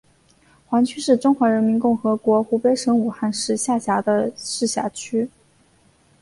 [0.65, 5.29] 黄区是中华人民共和国湖北省武汉市下辖的市辖区。